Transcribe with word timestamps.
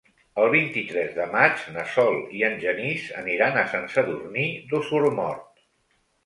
El 0.43 0.47
vint-i-tres 0.53 1.11
de 1.17 1.27
maig 1.35 1.67
na 1.75 1.83
Sol 1.95 2.17
i 2.37 2.41
en 2.47 2.55
Genís 2.63 3.05
aniran 3.21 3.61
a 3.61 3.67
Sant 3.75 3.87
Sadurní 3.97 4.47
d'Osormort. 4.73 5.63